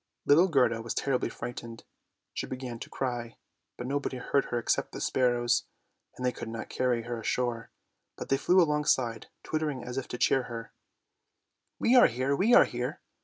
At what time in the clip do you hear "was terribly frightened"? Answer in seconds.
0.81-1.83